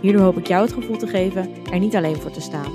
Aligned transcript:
Hierdoor 0.00 0.22
hoop 0.22 0.36
ik 0.36 0.46
jou 0.46 0.62
het 0.62 0.72
gevoel 0.72 0.96
te 0.96 1.06
geven 1.06 1.64
er 1.64 1.78
niet 1.78 1.96
alleen 1.96 2.16
voor 2.16 2.30
te 2.30 2.40
staan. 2.40 2.72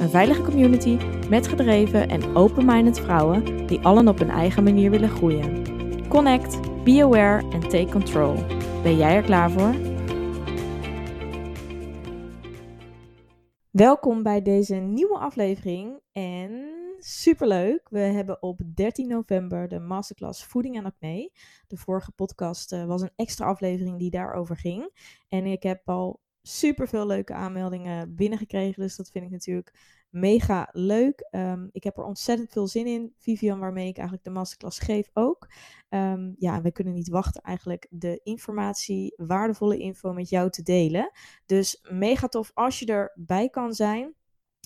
Een 0.00 0.10
veilige 0.10 0.42
community 0.42 0.98
met 1.28 1.48
gedreven 1.48 2.08
en 2.08 2.36
open-minded 2.36 3.00
vrouwen 3.00 3.66
die 3.66 3.80
allen 3.80 4.08
op 4.08 4.18
hun 4.18 4.30
eigen 4.30 4.64
manier 4.64 4.90
willen 4.90 5.08
groeien. 5.08 5.64
Connect, 6.08 6.84
be 6.84 7.02
aware 7.02 7.50
en 7.50 7.60
take 7.60 7.88
control. 7.90 8.34
Ben 8.82 8.96
jij 8.96 9.14
er 9.14 9.22
klaar 9.22 9.50
voor? 9.50 9.74
Welkom 13.70 14.22
bij 14.22 14.42
deze 14.42 14.74
nieuwe 14.74 15.18
aflevering 15.18 16.00
en 16.12 16.72
superleuk. 16.98 17.88
We 17.90 17.98
hebben 17.98 18.42
op 18.42 18.60
13 18.74 19.08
november 19.08 19.68
de 19.68 19.78
masterclass 19.78 20.44
Voeding 20.44 20.76
en 20.76 20.84
Acne. 20.84 21.30
De 21.66 21.76
vorige 21.76 22.12
podcast 22.12 22.72
uh, 22.72 22.84
was 22.84 23.02
een 23.02 23.12
extra 23.16 23.46
aflevering 23.46 23.98
die 23.98 24.10
daarover 24.10 24.56
ging. 24.56 24.90
En 25.28 25.46
ik 25.46 25.62
heb 25.62 25.88
al 25.88 26.20
super 26.42 26.88
veel 26.88 27.06
leuke 27.06 27.34
aanmeldingen 27.34 28.14
binnengekregen. 28.14 28.82
Dus 28.82 28.96
dat 28.96 29.10
vind 29.10 29.24
ik 29.24 29.30
natuurlijk 29.30 30.00
mega 30.10 30.68
leuk. 30.72 31.28
Um, 31.30 31.68
ik 31.72 31.84
heb 31.84 31.96
er 31.96 32.04
ontzettend 32.04 32.52
veel 32.52 32.66
zin 32.66 32.86
in. 32.86 33.14
Vivian, 33.18 33.58
waarmee 33.58 33.88
ik 33.88 33.96
eigenlijk 33.96 34.26
de 34.26 34.32
masterclass 34.32 34.78
geef 34.78 35.10
ook. 35.12 35.48
Um, 35.88 36.34
ja, 36.38 36.60
we 36.60 36.72
kunnen 36.72 36.94
niet 36.94 37.08
wachten 37.08 37.42
eigenlijk 37.42 37.86
de 37.90 38.20
informatie, 38.22 39.14
waardevolle 39.16 39.78
info 39.78 40.12
met 40.12 40.28
jou 40.28 40.50
te 40.50 40.62
delen. 40.62 41.10
Dus 41.46 41.86
mega 41.90 42.28
tof 42.28 42.50
als 42.54 42.78
je 42.78 42.86
erbij 42.86 43.48
kan 43.48 43.72
zijn. 43.72 44.14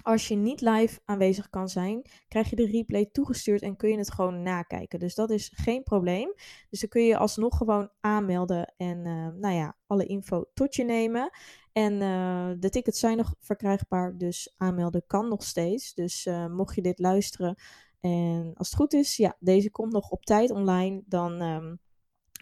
Als 0.03 0.29
je 0.29 0.35
niet 0.35 0.61
live 0.61 1.01
aanwezig 1.05 1.51
kan 1.51 1.69
zijn, 1.69 2.03
krijg 2.29 2.51
je 2.51 2.57
de 2.57 2.67
replay 2.67 3.09
toegestuurd 3.13 3.63
en 3.63 3.77
kun 3.77 3.91
je 3.91 3.99
het 3.99 4.13
gewoon 4.13 4.43
nakijken. 4.43 4.99
Dus 4.99 5.15
dat 5.15 5.31
is 5.31 5.53
geen 5.55 5.83
probleem. 5.83 6.35
Dus 6.71 6.81
dan 6.81 6.89
kun 6.89 7.03
je 7.03 7.17
alsnog 7.17 7.57
gewoon 7.57 7.91
aanmelden 8.01 8.75
en 8.77 8.99
uh, 8.99 9.29
nou 9.41 9.55
ja, 9.55 9.77
alle 9.87 10.07
info 10.07 10.45
tot 10.55 10.75
je 10.75 10.85
nemen. 10.85 11.31
En 11.77 11.93
uh, 11.93 12.51
de 12.59 12.69
tickets 12.71 13.01
zijn 13.01 13.17
nog 13.17 13.35
verkrijgbaar, 13.41 14.17
dus 14.17 14.55
aanmelden 14.57 15.05
kan 15.07 15.29
nog 15.29 15.43
steeds. 15.43 15.95
Dus 15.95 16.27
uh, 16.27 16.47
mocht 16.47 16.75
je 16.75 16.83
dit 16.83 16.99
luisteren 16.99 17.57
en 18.01 18.53
als 18.55 18.71
het 18.71 18.77
goed 18.77 18.93
is, 18.93 19.17
ja, 19.17 19.37
deze 19.39 19.71
komt 19.71 19.93
nog 19.93 20.11
op 20.11 20.25
tijd 20.25 20.51
online, 20.51 21.03
dan 21.07 21.43
um, 21.43 21.81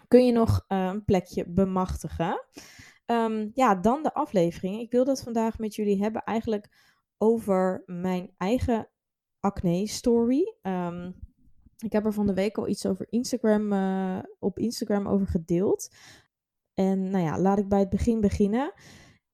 kun 0.07 0.25
je 0.25 0.31
nog 0.31 0.65
een 0.67 1.05
plekje 1.05 1.45
bemachtigen. 1.47 2.45
Um, 3.05 3.51
ja, 3.53 3.75
dan 3.75 4.03
de 4.03 4.13
aflevering. 4.13 4.79
Ik 4.79 4.91
wil 4.91 5.05
dat 5.05 5.21
vandaag 5.21 5.57
met 5.57 5.75
jullie 5.75 6.01
hebben 6.01 6.21
eigenlijk 6.23 6.69
over 7.17 7.83
mijn 7.85 8.33
eigen 8.37 8.89
acne 9.39 9.87
story. 9.87 10.55
Um, 10.61 11.15
ik 11.77 11.91
heb 11.91 12.05
er 12.05 12.13
van 12.13 12.27
de 12.27 12.33
week 12.33 12.57
al 12.57 12.67
iets 12.67 12.85
over 12.85 13.05
Instagram, 13.09 13.73
op 14.39 14.59
Instagram 14.59 15.07
over 15.07 15.27
gedeeld. 15.27 15.95
En 16.73 17.09
nou 17.09 17.23
ja, 17.23 17.39
laat 17.39 17.59
ik 17.59 17.67
bij 17.67 17.79
het 17.79 17.89
begin 17.89 18.21
beginnen. 18.21 18.73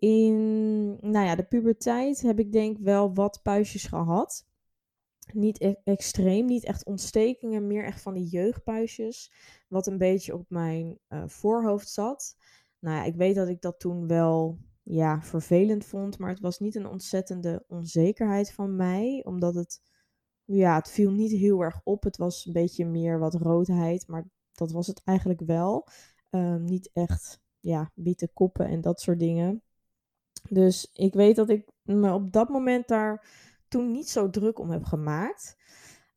In 0.01 0.87
nou 1.01 1.25
ja, 1.25 1.35
de 1.35 1.43
puberteit 1.43 2.21
heb 2.21 2.39
ik 2.39 2.51
denk 2.51 2.77
wel 2.77 3.13
wat 3.13 3.39
puistjes 3.43 3.83
gehad. 3.83 4.47
Niet 5.33 5.61
e 5.61 5.75
extreem, 5.83 6.45
niet 6.45 6.63
echt 6.63 6.85
ontstekingen, 6.85 7.67
meer 7.67 7.83
echt 7.83 8.01
van 8.01 8.13
die 8.13 8.27
jeugdpuistjes. 8.27 9.31
Wat 9.67 9.87
een 9.87 9.97
beetje 9.97 10.33
op 10.33 10.45
mijn 10.49 10.99
uh, 11.09 11.23
voorhoofd 11.27 11.89
zat. 11.89 12.35
Nou 12.79 12.95
ja, 12.95 13.03
ik 13.03 13.15
weet 13.15 13.35
dat 13.35 13.47
ik 13.47 13.61
dat 13.61 13.79
toen 13.79 14.07
wel 14.07 14.57
ja, 14.83 15.21
vervelend 15.21 15.85
vond. 15.85 16.17
Maar 16.17 16.29
het 16.29 16.39
was 16.39 16.59
niet 16.59 16.75
een 16.75 16.87
ontzettende 16.87 17.63
onzekerheid 17.67 18.51
van 18.51 18.75
mij. 18.75 19.21
Omdat 19.25 19.55
het, 19.55 19.81
ja, 20.45 20.75
het 20.75 20.89
viel 20.89 21.11
niet 21.11 21.31
heel 21.31 21.61
erg 21.61 21.81
op. 21.83 22.03
Het 22.03 22.17
was 22.17 22.45
een 22.45 22.53
beetje 22.53 22.85
meer 22.85 23.19
wat 23.19 23.35
roodheid. 23.35 24.07
Maar 24.07 24.29
dat 24.51 24.71
was 24.71 24.87
het 24.87 25.01
eigenlijk 25.03 25.41
wel. 25.41 25.87
Um, 26.29 26.63
niet 26.63 26.89
echt, 26.93 27.41
ja, 27.59 27.91
witte 27.93 28.29
koppen 28.33 28.67
en 28.67 28.81
dat 28.81 29.01
soort 29.01 29.19
dingen. 29.19 29.63
Dus 30.49 30.91
ik 30.93 31.13
weet 31.13 31.35
dat 31.35 31.49
ik 31.49 31.71
me 31.83 32.13
op 32.13 32.31
dat 32.31 32.49
moment 32.49 32.87
daar 32.87 33.25
toen 33.67 33.91
niet 33.91 34.09
zo 34.09 34.29
druk 34.29 34.59
om 34.59 34.69
heb 34.69 34.83
gemaakt. 34.83 35.57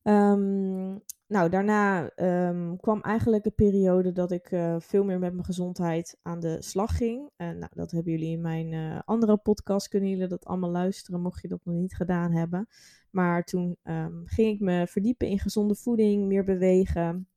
Um, 0.02 1.02
nou, 1.26 1.48
daarna 1.48 2.10
um, 2.48 2.76
kwam 2.80 3.00
eigenlijk 3.00 3.44
een 3.44 3.54
periode 3.54 4.12
dat 4.12 4.30
ik 4.30 4.50
uh, 4.50 4.76
veel 4.78 5.04
meer 5.04 5.18
met 5.18 5.32
mijn 5.32 5.44
gezondheid 5.44 6.18
aan 6.22 6.40
de 6.40 6.62
slag 6.62 6.96
ging. 6.96 7.30
Uh, 7.36 7.48
nou, 7.48 7.70
dat 7.74 7.90
hebben 7.90 8.12
jullie 8.12 8.30
in 8.30 8.40
mijn 8.40 8.72
uh, 8.72 8.98
andere 9.04 9.36
podcast, 9.36 9.88
kunnen 9.88 10.08
jullie 10.08 10.26
dat 10.26 10.44
allemaal 10.44 10.70
luisteren, 10.70 11.20
mocht 11.20 11.42
je 11.42 11.48
dat 11.48 11.64
nog 11.64 11.74
niet 11.74 11.94
gedaan 11.94 12.32
hebben. 12.32 12.68
Maar 13.10 13.44
toen 13.44 13.76
um, 13.84 14.22
ging 14.24 14.54
ik 14.54 14.60
me 14.60 14.86
verdiepen 14.86 15.28
in 15.28 15.38
gezonde 15.38 15.74
voeding, 15.74 16.26
meer 16.26 16.44
bewegen. 16.44 17.28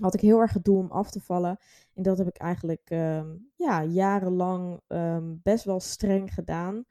Had 0.00 0.14
ik 0.14 0.20
heel 0.20 0.40
erg 0.40 0.52
het 0.52 0.64
doel 0.64 0.78
om 0.78 0.90
af 0.90 1.10
te 1.10 1.20
vallen. 1.20 1.58
En 1.94 2.02
dat 2.02 2.18
heb 2.18 2.26
ik 2.26 2.36
eigenlijk 2.36 2.90
um, 2.90 3.50
ja, 3.56 3.84
jarenlang 3.84 4.80
best 5.42 5.64
wel 5.64 5.80
streng 5.80 6.34
gedaan. 6.34 6.84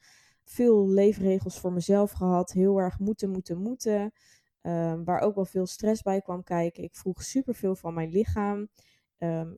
Veel 0.43 0.87
leefregels 0.89 1.59
voor 1.59 1.73
mezelf 1.73 2.11
gehad. 2.11 2.51
Heel 2.51 2.77
erg 2.77 2.99
moeten, 2.99 3.29
moeten, 3.29 3.57
moeten. 3.57 4.11
Um, 4.61 5.03
waar 5.03 5.19
ook 5.19 5.35
wel 5.35 5.45
veel 5.45 5.65
stress 5.65 6.01
bij 6.01 6.21
kwam 6.21 6.43
kijken. 6.43 6.83
Ik 6.83 6.95
vroeg 6.95 7.23
superveel 7.23 7.75
van 7.75 7.93
mijn 7.93 8.09
lichaam. 8.09 8.67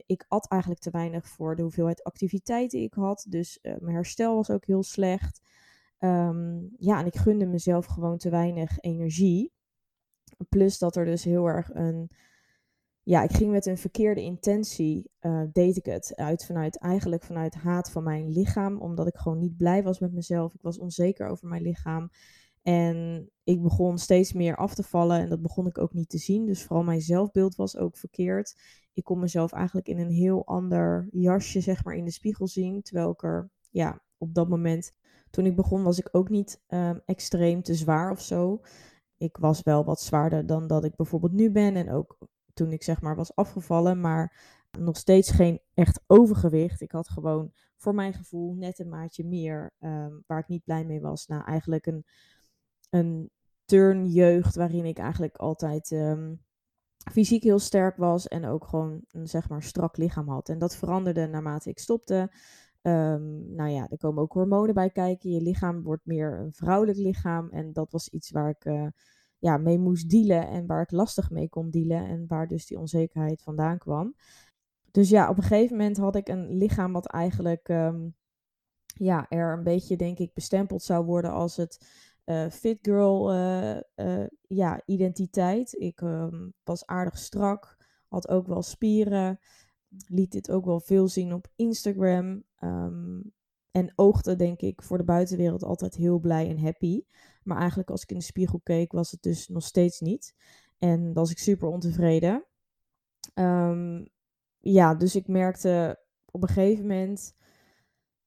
Ik 0.06 0.26
at 0.28 0.48
eigenlijk 0.48 0.82
te 0.82 0.92
weinig 0.92 1.28
voor 1.28 1.56
de 1.56 1.62
hoeveelheid 1.62 2.04
activiteiten 2.04 2.82
ik 2.82 2.94
had. 2.94 3.26
Dus 3.30 3.60
uh, 3.62 3.76
mijn 3.80 3.96
herstel 3.96 4.36
was 4.36 4.50
ook 4.50 4.66
heel 4.66 4.84
slecht. 4.84 5.42
Ja, 6.78 7.00
en 7.00 7.06
ik 7.06 7.16
gunde 7.16 7.46
mezelf 7.46 7.86
gewoon 7.86 8.18
te 8.18 8.30
weinig 8.30 8.80
energie. 8.80 9.52
Plus 10.50 10.78
dat 10.78 10.96
er 10.96 11.06
dus 11.06 11.24
heel 11.24 11.46
erg 11.46 11.70
een. 11.74 12.10
Ja, 13.12 13.24
ik 13.24 13.32
ging 13.32 13.52
met 13.52 13.66
een 13.66 13.78
verkeerde 13.78 14.22
intentie, 14.22 15.12
uh, 15.22 15.44
deed 15.52 15.78
ik 15.78 15.86
het. 15.86 16.16
Uit 16.16 16.46
vanuit, 16.46 16.78
eigenlijk 16.78 17.24
vanuit 17.24 17.56
haat 17.56 17.92
van 17.92 18.04
mijn 18.04 18.30
lichaam. 18.30 18.78
Omdat 18.78 19.08
ik 19.08 19.18
gewoon 19.18 19.38
niet 19.38 19.58
blij 19.58 19.84
was 19.84 20.00
met 20.00 20.14
mezelf. 20.14 20.54
Ik 20.54 20.62
was 20.62 20.80
onzeker 20.80 21.28
over 21.28 21.48
mijn 21.48 21.62
lichaam. 21.62 22.10
En 22.62 23.30
ik 23.44 23.62
begon 23.62 23.98
steeds 23.98 24.34
meer 24.34 24.56
af 24.56 24.76
te 24.76 24.84
vallen 24.84 25.20
en 25.20 25.30
dat 25.30 25.42
begon 25.42 25.68
ik 25.68 25.78
ook 25.78 25.94
niet 25.94 26.10
te 26.10 26.18
zien. 26.18 26.46
Dus 26.46 26.64
vooral 26.64 26.84
mijn 26.84 27.02
zelfbeeld 27.02 27.56
was 27.56 27.78
ook 27.78 27.98
verkeerd. 27.98 28.56
Ik 28.94 29.04
kon 29.04 29.20
mezelf 29.20 29.52
eigenlijk 29.52 29.88
in 29.88 30.00
een 30.00 30.12
heel 30.12 30.46
ander 30.46 31.08
jasje, 31.12 31.62
zeg 31.62 31.84
maar, 31.84 31.96
in 31.96 32.06
de 32.06 32.12
spiegel 32.12 32.48
zien. 32.48 32.82
Terwijl 32.82 33.12
ik 33.12 33.24
er, 33.24 33.50
ja, 33.70 34.02
op 34.18 34.34
dat 34.34 34.50
moment, 34.50 34.94
toen 35.30 35.46
ik 35.46 35.56
begon, 35.56 35.84
was 35.84 36.00
ik 36.00 36.10
ook 36.12 36.30
niet 36.30 36.62
um, 36.68 37.02
extreem 37.06 37.62
te 37.62 37.76
zwaar 37.76 38.12
of 38.12 38.22
zo. 38.22 38.62
Ik 39.18 39.38
was 39.38 39.64
wel 39.64 39.86
wat 39.86 40.02
zwaarder 40.02 40.46
dan 40.46 40.68
dat 40.68 40.84
ik 40.84 40.96
bijvoorbeeld 40.96 41.34
nu 41.34 41.52
ben. 41.52 41.76
En 41.76 41.92
ook 41.92 42.18
toen 42.62 42.72
ik, 42.72 42.84
zeg 42.84 43.02
maar, 43.02 43.16
was 43.16 43.36
afgevallen. 43.36 44.02
Maar 44.02 44.34
nog 44.80 44.98
steeds 44.98 45.32
geen 45.32 45.60
echt 45.74 46.04
overgewicht. 46.08 46.82
Ik 46.82 46.92
had 46.92 47.10
gewoon 47.10 47.52
voor 47.76 47.96
mijn 47.96 48.14
gevoel 48.14 48.54
net 48.54 48.80
een 48.80 48.90
maatje 48.90 49.26
meer 49.26 49.74
um, 49.80 50.24
waar 50.28 50.40
ik 50.40 50.48
niet 50.48 50.64
blij 50.64 50.86
mee 50.86 51.02
was. 51.02 51.28
Nou, 51.28 51.44
eigenlijk 51.44 51.86
een 51.86 52.06
een 52.90 53.30
turnjeugd 53.66 54.56
waarin 54.56 54.86
ik 54.86 54.98
eigenlijk 54.98 55.36
altijd 55.36 55.92
um, 55.92 56.42
fysiek 57.12 57.44
heel 57.44 57.60
sterk 57.60 57.98
was 57.98 58.28
en 58.28 58.46
ook 58.46 58.66
gewoon 58.66 59.02
een 59.12 59.28
zeg 59.28 59.50
maar 59.50 59.64
strak 59.64 59.98
lichaam 59.98 60.30
had. 60.30 60.50
En 60.50 60.60
dat 60.60 60.76
veranderde 60.76 61.28
naarmate 61.28 61.70
ik 61.70 61.80
stopte. 61.80 62.32
Um, 62.82 63.54
nou 63.56 63.70
ja, 63.70 63.88
er 63.90 63.98
komen 63.98 64.24
ook 64.24 64.34
hormonen 64.34 64.74
bij 64.74 64.90
kijken. 64.90 65.30
Je 65.30 65.42
lichaam 65.42 65.84
wordt 65.84 66.06
meer 66.06 66.40
een 66.40 66.54
vrouwelijk 66.54 66.98
lichaam. 66.98 67.50
En 67.50 67.74
dat 67.74 67.92
was 67.92 68.10
iets 68.10 68.32
waar 68.32 68.50
ik 68.50 68.66
uh, 68.66 68.88
ja, 69.42 69.58
mee 69.58 69.80
moest 69.80 70.10
dealen 70.10 70.48
en 70.48 70.66
waar 70.66 70.82
ik 70.82 70.92
lastig 70.92 71.30
mee 71.30 71.50
kon 71.50 71.70
dealen. 71.70 72.08
En 72.08 72.26
waar 72.28 72.48
dus 72.48 72.66
die 72.66 72.80
onzekerheid 72.80 73.42
vandaan 73.42 73.78
kwam. 73.78 74.16
Dus 74.92 75.10
ja, 75.10 75.30
op 75.30 75.38
een 75.38 75.44
gegeven 75.44 75.78
moment 75.78 75.98
had 75.98 76.16
ik 76.16 76.28
een 76.28 76.58
lichaam 76.58 76.94
wat 76.94 77.08
eigenlijk 77.08 77.70
um, 77.70 78.16
ja, 78.86 79.26
er 79.30 79.54
een 79.54 79.64
beetje, 79.64 79.96
denk 79.96 80.18
ik, 80.18 80.34
bestempeld 80.34 80.84
zou 80.84 81.06
worden 81.06 81.32
als 81.32 81.56
het 81.56 81.88
uh, 82.26 82.50
fit 82.50 82.78
girl 82.82 83.34
uh, 83.34 83.78
uh, 83.96 84.28
ja, 84.48 84.82
identiteit. 84.86 85.74
Ik 85.80 86.02
um, 86.02 86.54
was 86.64 86.86
aardig 86.86 87.18
strak, 87.18 87.78
had 88.08 88.30
ook 88.30 88.48
wel 88.48 88.62
spieren, 88.62 89.40
liet 90.08 90.32
dit 90.32 90.52
ook 90.52 90.66
wel 90.66 90.80
veel 90.80 91.08
zien 91.08 91.34
op 91.34 91.48
Instagram. 91.56 92.44
Um, 92.64 93.34
en 93.72 93.92
oogde, 93.96 94.36
denk 94.36 94.62
ik, 94.62 94.82
voor 94.82 94.98
de 94.98 95.04
buitenwereld 95.04 95.64
altijd 95.64 95.96
heel 95.96 96.20
blij 96.20 96.50
en 96.50 96.60
happy. 96.60 97.04
Maar 97.44 97.58
eigenlijk 97.58 97.90
als 97.90 98.02
ik 98.02 98.12
in 98.12 98.18
de 98.18 98.24
spiegel 98.24 98.60
keek, 98.64 98.92
was 98.92 99.12
het 99.12 99.22
dus 99.22 99.48
nog 99.48 99.64
steeds 99.64 100.00
niet. 100.00 100.36
En 100.78 101.14
was 101.14 101.32
ik 101.32 101.38
super 101.38 101.68
ontevreden. 101.68 102.46
Um, 103.36 104.08
ja, 104.60 104.96
dus 104.96 105.16
ik 105.16 105.28
merkte 105.28 106.00
op 106.32 106.42
een 106.42 106.48
gegeven 106.48 106.88
moment 106.88 107.34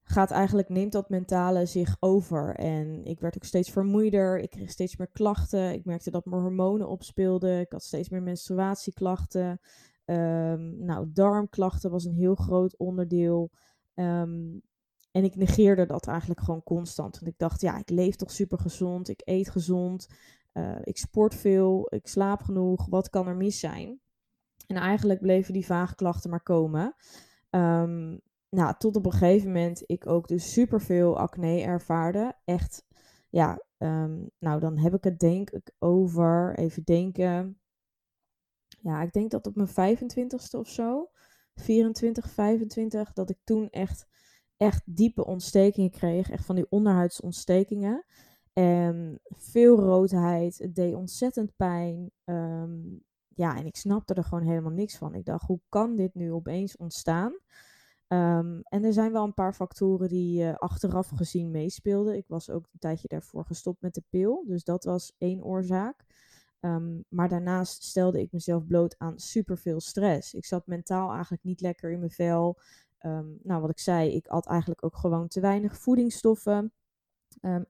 gaat 0.04 0.30
eigenlijk, 0.30 0.68
neemt 0.68 0.92
dat 0.92 1.08
mentale 1.08 1.66
zich 1.66 1.96
over. 2.00 2.54
En 2.54 3.04
ik 3.04 3.20
werd 3.20 3.36
ook 3.36 3.44
steeds 3.44 3.70
vermoeider. 3.70 4.38
Ik 4.38 4.50
kreeg 4.50 4.70
steeds 4.70 4.96
meer 4.96 5.10
klachten. 5.12 5.72
Ik 5.72 5.84
merkte 5.84 6.10
dat 6.10 6.24
mijn 6.24 6.42
hormonen 6.42 6.88
opspeelden. 6.88 7.60
Ik 7.60 7.72
had 7.72 7.82
steeds 7.82 8.08
meer 8.08 8.22
menstruatieklachten. 8.22 9.60
Um, 10.04 10.84
nou, 10.84 11.06
darmklachten 11.12 11.90
was 11.90 12.04
een 12.04 12.14
heel 12.14 12.34
groot 12.34 12.76
onderdeel. 12.76 13.50
Ehm, 13.94 14.58
en 15.14 15.24
ik 15.24 15.36
negeerde 15.36 15.86
dat 15.86 16.06
eigenlijk 16.06 16.40
gewoon 16.40 16.62
constant. 16.62 17.18
Want 17.18 17.32
ik 17.32 17.38
dacht, 17.38 17.60
ja, 17.60 17.78
ik 17.78 17.90
leef 17.90 18.16
toch 18.16 18.30
super 18.30 18.58
gezond. 18.58 19.08
Ik 19.08 19.22
eet 19.24 19.48
gezond. 19.48 20.08
Uh, 20.52 20.76
ik 20.82 20.98
sport 20.98 21.34
veel. 21.34 21.86
Ik 21.94 22.06
slaap 22.06 22.42
genoeg. 22.42 22.86
Wat 22.86 23.10
kan 23.10 23.26
er 23.26 23.36
mis 23.36 23.58
zijn? 23.58 24.00
En 24.66 24.76
eigenlijk 24.76 25.20
bleven 25.20 25.52
die 25.52 25.66
vage 25.66 25.94
klachten 25.94 26.30
maar 26.30 26.42
komen. 26.42 26.94
Um, 27.50 28.20
nou, 28.48 28.74
tot 28.78 28.96
op 28.96 29.06
een 29.06 29.12
gegeven 29.12 29.46
moment 29.46 29.82
ik 29.86 30.06
ook 30.06 30.28
dus 30.28 30.52
super 30.52 30.80
veel 30.80 31.18
acne 31.18 31.60
ervaarde. 31.60 32.34
Echt, 32.44 32.86
ja, 33.30 33.62
um, 33.78 34.30
nou 34.38 34.60
dan 34.60 34.78
heb 34.78 34.94
ik 34.94 35.04
het 35.04 35.18
denk 35.18 35.50
ik 35.50 35.70
over, 35.78 36.58
even 36.58 36.84
denken. 36.84 37.58
Ja, 38.80 39.02
ik 39.02 39.12
denk 39.12 39.30
dat 39.30 39.46
op 39.46 39.56
mijn 39.56 39.98
25ste 39.98 40.58
of 40.58 40.68
zo, 40.68 41.10
24, 41.54 42.30
25, 42.30 43.12
dat 43.12 43.30
ik 43.30 43.38
toen 43.44 43.70
echt, 43.70 44.06
echt 44.56 44.82
diepe 44.84 45.26
ontstekingen 45.26 45.90
kreeg. 45.90 46.30
Echt 46.30 46.44
van 46.44 46.54
die 46.54 46.70
onderhuidsontstekingen. 46.70 48.04
En 48.52 49.20
veel 49.24 49.76
roodheid. 49.76 50.58
Het 50.58 50.74
deed 50.74 50.94
ontzettend 50.94 51.56
pijn. 51.56 52.10
Um, 52.24 53.02
ja, 53.28 53.56
en 53.56 53.66
ik 53.66 53.76
snapte 53.76 54.14
er 54.14 54.24
gewoon 54.24 54.44
helemaal 54.44 54.72
niks 54.72 54.96
van. 54.96 55.14
Ik 55.14 55.24
dacht, 55.24 55.46
hoe 55.46 55.60
kan 55.68 55.96
dit 55.96 56.14
nu 56.14 56.32
opeens 56.32 56.76
ontstaan? 56.76 57.32
Um, 58.08 58.60
en 58.62 58.84
er 58.84 58.92
zijn 58.92 59.12
wel 59.12 59.24
een 59.24 59.34
paar 59.34 59.54
factoren 59.54 60.08
die 60.08 60.42
uh, 60.42 60.54
achteraf 60.54 61.08
gezien 61.08 61.50
meespeelden. 61.50 62.16
Ik 62.16 62.28
was 62.28 62.50
ook 62.50 62.68
een 62.72 62.78
tijdje 62.78 63.08
daarvoor 63.08 63.44
gestopt 63.44 63.80
met 63.80 63.94
de 63.94 64.02
pil, 64.10 64.44
dus 64.46 64.64
dat 64.64 64.84
was 64.84 65.14
één 65.18 65.44
oorzaak. 65.44 66.04
Maar 67.08 67.28
daarnaast 67.28 67.82
stelde 67.82 68.20
ik 68.20 68.32
mezelf 68.32 68.66
bloot 68.66 68.94
aan 68.98 69.18
superveel 69.18 69.80
stress. 69.80 70.34
Ik 70.34 70.44
zat 70.44 70.66
mentaal 70.66 71.12
eigenlijk 71.12 71.42
niet 71.42 71.60
lekker 71.60 71.90
in 71.90 71.98
mijn 71.98 72.10
vel. 72.10 72.60
Um, 73.06 73.38
nou, 73.42 73.60
wat 73.60 73.70
ik 73.70 73.78
zei, 73.78 74.10
ik 74.14 74.26
at 74.26 74.46
eigenlijk 74.46 74.84
ook 74.84 74.96
gewoon 74.96 75.28
te 75.28 75.40
weinig 75.40 75.78
voedingsstoffen. 75.78 76.72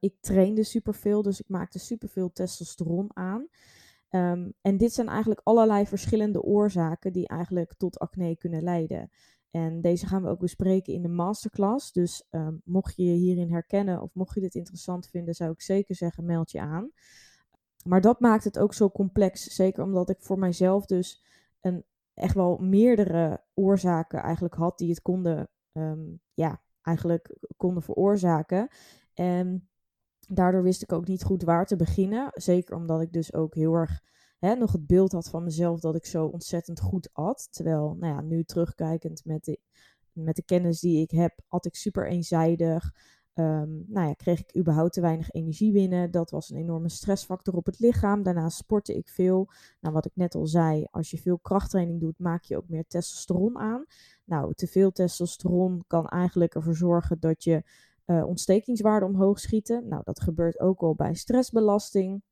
ik 0.00 0.14
trainde 0.20 0.64
superveel, 0.64 1.22
dus 1.22 1.40
ik 1.40 1.48
maakte 1.48 1.78
superveel 1.78 2.32
testosteron 2.32 3.10
aan. 3.12 3.48
en 4.60 4.76
dit 4.76 4.92
zijn 4.92 5.08
eigenlijk 5.08 5.40
allerlei 5.44 5.86
verschillende 5.86 6.42
oorzaken 6.42 7.12
die 7.12 7.28
eigenlijk 7.28 7.75
tot 7.76 7.98
acne 7.98 8.36
kunnen 8.36 8.62
leiden. 8.62 9.10
En 9.50 9.81
deze 9.81 10.06
gaan 10.06 10.22
we 10.22 10.28
ook 10.28 10.38
bespreken 10.38 10.92
in 10.92 11.02
de 11.02 11.08
masterclass. 11.08 11.92
Dus 11.92 12.28
mocht 12.64 12.96
je 12.96 13.04
je 13.04 13.12
hierin 13.12 13.50
herkennen 13.50 14.02
of 14.02 14.14
mocht 14.14 14.34
je 14.34 14.40
dit 14.40 14.54
interessant 14.54 15.08
vinden, 15.08 15.34
zou 15.34 15.50
ik 15.50 15.62
zeker 15.62 15.94
zeggen, 15.94 16.25
meld 16.25 16.50
je 16.50 16.60
aan. 16.60 16.90
Maar 17.84 18.00
dat 18.00 18.20
maakt 18.20 18.44
het 18.44 18.58
ook 18.58 18.75
zo 18.75 18.90
complex. 18.90 19.44
Zeker 19.44 19.82
omdat 19.82 20.10
ik 20.10 20.16
voor 20.20 20.38
mijzelf 20.38 20.86
dus 20.86 21.25
een, 21.60 21.84
echt 22.14 22.34
wel 22.34 22.56
meerdere 22.56 23.44
oorzaken 23.55 24.22
eigenlijk 24.22 24.55
had 24.55 24.78
die 24.78 24.88
het 24.88 25.02
konden, 25.02 25.49
um, 25.72 26.20
ja, 26.34 26.62
eigenlijk 26.82 27.37
konden 27.56 27.82
veroorzaken. 27.82 28.69
En 29.14 29.69
daardoor 30.28 30.62
wist 30.62 30.82
ik 30.82 30.93
ook 30.93 31.06
niet 31.06 31.25
goed 31.25 31.43
waar 31.43 31.66
te 31.66 31.76
beginnen. 31.76 32.31
Zeker 32.34 32.76
omdat 32.76 33.00
ik 33.00 33.12
dus 33.12 33.32
ook 33.34 33.55
heel 33.55 33.75
erg 33.75 34.00
hè, 34.38 34.55
nog 34.55 34.72
het 34.72 34.87
beeld 34.87 35.12
had 35.12 35.28
van 35.28 35.44
mezelf 35.44 35.81
dat 35.81 35.94
ik 35.94 36.06
zo 36.06 36.26
ontzettend 36.26 36.81
goed 36.81 37.08
at. 37.12 37.49
Terwijl, 37.50 37.96
nou 37.99 38.14
ja, 38.14 38.20
nu 38.20 38.44
terugkijkend 38.44 39.25
met 39.25 39.44
de, 39.44 39.58
met 40.12 40.37
de 40.37 40.44
kennis 40.44 40.81
die 40.81 41.02
ik 41.02 41.10
heb, 41.10 41.40
at 41.49 41.67
ik 41.67 41.75
super 41.75 42.08
eenzijdig. 42.08 42.93
Um, 43.36 43.84
nou 43.88 44.08
ja, 44.08 44.12
kreeg 44.12 44.40
ik 44.40 44.56
überhaupt 44.56 44.92
te 44.92 45.00
weinig 45.00 45.31
energie 45.31 45.72
binnen. 45.72 46.10
Dat 46.10 46.31
was 46.31 46.50
een 46.50 46.56
enorme 46.56 46.88
stressfactor 46.88 47.54
op 47.54 47.66
het 47.66 47.78
lichaam. 47.78 48.22
Daarnaast 48.22 48.56
sportte 48.56 48.96
ik 48.96 49.08
veel. 49.08 49.50
Nou, 49.81 49.94
wat 49.94 50.06
ik 50.06 50.12
net 50.14 50.34
al 50.34 50.46
zei, 50.46 50.86
als 50.90 51.10
je 51.10 51.19
veel 51.19 51.38
krachttraining 51.38 52.00
doet, 52.00 52.19
maak 52.19 52.42
je 52.42 52.56
ook 52.56 52.69
meer 52.69 52.84
testosteron 52.86 53.58
aan. 53.58 53.84
Nou, 54.25 54.54
te 54.54 54.66
veel 54.66 54.92
testosteron 54.92 55.84
kan 55.86 56.08
eigenlijk 56.08 56.54
ervoor 56.54 56.76
zorgen 56.76 57.20
dat 57.20 57.44
je 57.44 57.62
uh, 58.06 58.26
ontstekingswaarden 58.26 59.08
omhoog 59.08 59.38
schieten. 59.38 59.88
Nou, 59.88 60.02
dat 60.04 60.20
gebeurt 60.20 60.60
ook 60.60 60.81
al 60.81 60.94
bij 60.94 61.14
stressbelasting. 61.14 62.22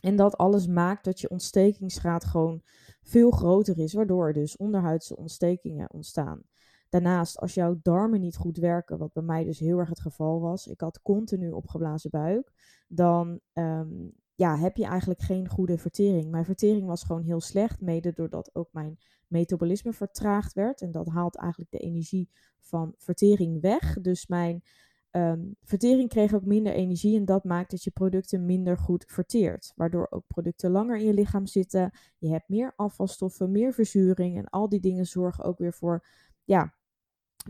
En 0.00 0.16
dat 0.16 0.36
alles 0.36 0.66
maakt 0.66 1.04
dat 1.04 1.20
je 1.20 1.30
ontstekingsgraad 1.30 2.24
gewoon 2.24 2.62
veel 3.02 3.30
groter 3.30 3.78
is, 3.78 3.92
waardoor 3.92 4.26
er 4.26 4.32
dus 4.32 4.56
onderhuidse 4.56 5.16
ontstekingen 5.16 5.92
ontstaan. 5.92 6.42
Daarnaast, 6.88 7.40
als 7.40 7.54
jouw 7.54 7.78
darmen 7.82 8.20
niet 8.20 8.36
goed 8.36 8.56
werken, 8.56 8.98
wat 8.98 9.12
bij 9.12 9.22
mij 9.22 9.44
dus 9.44 9.58
heel 9.58 9.78
erg 9.78 9.88
het 9.88 10.00
geval 10.00 10.40
was, 10.40 10.66
ik 10.66 10.80
had 10.80 11.02
continu 11.02 11.50
opgeblazen 11.50 12.10
buik, 12.10 12.52
dan 12.88 13.40
um, 13.52 14.12
ja, 14.34 14.56
heb 14.56 14.76
je 14.76 14.84
eigenlijk 14.84 15.20
geen 15.20 15.48
goede 15.48 15.78
vertering. 15.78 16.30
Mijn 16.30 16.44
vertering 16.44 16.86
was 16.86 17.04
gewoon 17.04 17.22
heel 17.22 17.40
slecht, 17.40 17.80
mede 17.80 18.12
doordat 18.12 18.54
ook 18.54 18.68
mijn 18.72 18.98
metabolisme 19.26 19.92
vertraagd 19.92 20.52
werd. 20.52 20.80
En 20.80 20.90
dat 20.90 21.08
haalt 21.08 21.36
eigenlijk 21.36 21.70
de 21.70 21.78
energie 21.78 22.30
van 22.60 22.94
vertering 22.96 23.60
weg. 23.60 24.00
Dus 24.00 24.26
mijn 24.26 24.62
Um, 25.10 25.56
vertering 25.62 26.08
kreeg 26.08 26.34
ook 26.34 26.44
minder 26.44 26.72
energie 26.72 27.16
en 27.16 27.24
dat 27.24 27.44
maakt 27.44 27.70
dat 27.70 27.84
je 27.84 27.90
producten 27.90 28.44
minder 28.44 28.78
goed 28.78 29.04
verteert. 29.08 29.72
Waardoor 29.76 30.06
ook 30.10 30.26
producten 30.26 30.70
langer 30.70 30.96
in 30.96 31.04
je 31.04 31.14
lichaam 31.14 31.46
zitten. 31.46 31.90
Je 32.18 32.28
hebt 32.28 32.48
meer 32.48 32.72
afvalstoffen, 32.76 33.50
meer 33.50 33.72
verzuring 33.72 34.36
en 34.36 34.48
al 34.48 34.68
die 34.68 34.80
dingen 34.80 35.06
zorgen 35.06 35.44
ook 35.44 35.58
weer 35.58 35.72
voor 35.72 36.06
ja, 36.46 36.74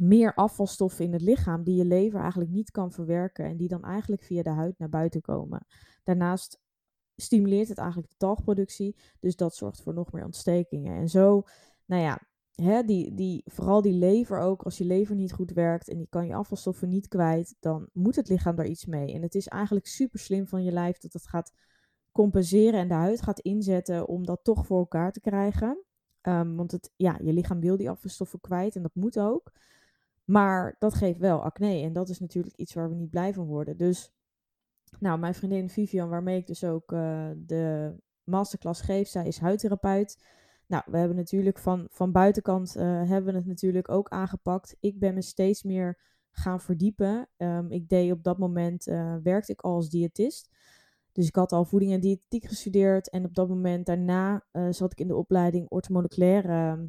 meer 0.01 0.35
afvalstoffen 0.35 1.05
in 1.05 1.13
het 1.13 1.23
lichaam 1.23 1.65
die 1.65 1.77
je 1.77 1.85
lever 1.85 2.21
eigenlijk 2.21 2.51
niet 2.51 2.71
kan 2.71 2.93
verwerken 2.93 3.45
en 3.45 3.57
die 3.57 3.69
dan 3.69 3.85
eigenlijk 3.85 4.23
via 4.23 4.43
de 4.43 4.51
huid 4.51 4.79
naar 4.79 4.89
buiten 4.89 5.21
komen. 5.21 5.67
Daarnaast 6.03 6.61
stimuleert 7.17 7.69
het 7.69 7.79
eigenlijk 7.79 8.11
de 8.11 8.17
talgproductie, 8.17 8.97
dus 9.21 9.37
dat 9.37 9.55
zorgt 9.55 9.83
voor 9.83 9.95
nog 9.95 10.13
meer 10.13 10.25
ontstekingen. 10.25 10.97
En 10.97 11.09
zo, 11.09 11.43
nou 11.87 12.03
ja, 12.03 12.21
hè, 12.55 12.83
die, 12.83 13.15
die, 13.15 13.43
vooral 13.45 13.83
die 13.83 13.93
lever 13.93 14.39
ook, 14.39 14.63
als 14.63 14.79
je 14.79 14.85
lever 14.85 15.15
niet 15.15 15.33
goed 15.33 15.51
werkt 15.51 15.89
en 15.89 15.97
die 15.97 16.09
kan 16.09 16.27
je 16.27 16.35
afvalstoffen 16.35 16.89
niet 16.89 17.09
kwijt, 17.09 17.57
dan 17.61 17.89
moet 17.93 18.17
het 18.17 18.29
lichaam 18.29 18.57
daar 18.57 18.67
iets 18.67 18.87
mee. 18.87 19.13
En 19.13 19.23
het 19.23 19.35
is 19.35 19.49
eigenlijk 19.49 19.87
super 19.87 20.19
slim 20.19 20.47
van 20.49 20.65
je 20.65 20.73
lijf 20.73 20.99
dat 20.99 21.13
het 21.13 21.29
gaat 21.29 21.53
compenseren 22.13 22.81
en 22.81 22.89
de 22.89 22.95
huid 22.95 23.23
gaat 23.23 23.41
inzetten 23.41 24.09
om 24.09 24.27
dat 24.27 24.45
toch 24.45 24.67
voor 24.67 24.79
elkaar 24.79 25.13
te 25.13 25.21
krijgen. 25.21 25.85
Um, 26.29 26.57
want 26.57 26.73
het, 26.73 26.93
ja, 26.97 27.19
je 27.23 27.33
lichaam 27.33 27.61
wil 27.61 27.77
die 27.77 27.91
afvalstoffen 27.91 28.41
kwijt 28.41 28.77
en 28.77 28.83
dat 28.83 28.95
moet 28.95 29.19
ook. 29.19 29.53
Maar 30.25 30.77
dat 30.79 30.95
geeft 30.95 31.19
wel 31.19 31.43
acne 31.43 31.83
en 31.83 31.93
dat 31.93 32.09
is 32.09 32.21
natuurlijk 32.21 32.57
iets 32.57 32.75
waar 32.75 32.89
we 32.89 32.95
niet 32.95 33.11
blij 33.11 33.35
van 33.35 33.47
worden. 33.47 33.77
Dus, 33.77 34.13
nou, 34.99 35.19
mijn 35.19 35.35
vriendin 35.35 35.71
Vivian, 35.71 36.09
waarmee 36.09 36.39
ik 36.39 36.47
dus 36.47 36.65
ook 36.65 36.93
uh, 36.93 37.31
de 37.37 37.95
masterclass 38.25 38.81
geef, 38.81 39.09
zij 39.09 39.27
is 39.27 39.39
huidtherapeut. 39.39 40.25
Nou, 40.67 40.83
we 40.87 40.97
hebben 40.99 41.17
natuurlijk 41.17 41.59
van, 41.59 41.87
van 41.91 42.13
buitenkant 42.13 42.77
uh, 42.77 42.83
hebben 42.83 43.33
we 43.33 43.39
het 43.39 43.47
natuurlijk 43.47 43.89
ook 43.89 44.09
aangepakt. 44.09 44.77
Ik 44.81 44.99
ben 44.99 45.15
me 45.15 45.23
steeds 45.23 45.63
meer 45.63 45.99
gaan 46.31 46.61
verdiepen. 46.61 47.29
Um, 47.37 47.71
ik 47.71 47.89
deed 47.89 48.13
op 48.13 48.23
dat 48.23 48.39
moment, 48.39 48.87
uh, 48.87 49.17
werkte 49.23 49.53
ik 49.53 49.61
al 49.61 49.75
als 49.75 49.89
diëtist. 49.89 50.51
Dus 51.17 51.27
ik 51.27 51.35
had 51.35 51.53
al 51.53 51.65
voeding 51.65 51.93
en 51.93 52.01
diëtetiek 52.01 52.45
gestudeerd. 52.45 53.11
En 53.11 53.25
op 53.25 53.35
dat 53.35 53.49
moment 53.49 53.87
daarna 53.87 54.45
uh, 54.53 54.67
zat 54.71 54.93
ik 54.93 55.01
in 55.01 55.09
de 55.09 55.17
opleiding 55.17 55.69
orthomoleculaire 55.69 56.49
ehm, 56.49 56.87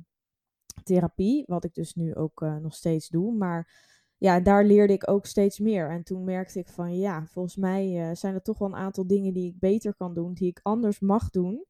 therapie. 0.84 1.44
Wat 1.46 1.64
ik 1.64 1.74
dus 1.74 1.94
nu 1.94 2.16
ook 2.16 2.42
nog 2.62 2.76
steeds 2.76 3.10
doe. 3.10 3.34
Maar 3.34 3.86
ja, 4.18 4.40
daar 4.40 4.66
leerde 4.66 4.94
ik 4.94 5.10
ook 5.10 5.26
steeds 5.26 5.60
meer. 5.60 5.90
En 5.90 6.04
toen 6.04 6.24
merkte 6.24 6.60
ik 6.60 6.68
van 6.68 6.98
ja, 6.98 7.26
volgens 7.26 7.56
mij 7.56 8.16
zijn 8.16 8.34
er 8.34 8.42
toch 8.42 8.58
wel 8.58 8.68
een 8.68 8.76
aantal 8.76 9.08
dingen 9.08 9.34
die 9.34 9.48
ik 9.48 9.60
beter 9.60 9.96
kan 9.96 10.14
doen. 10.14 10.34
Die 10.34 10.48
ik 10.48 10.60
anders 10.64 11.00
mag 11.00 11.30
doen. 11.30 11.66